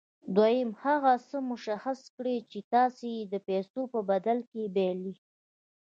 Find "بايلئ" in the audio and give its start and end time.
4.75-5.13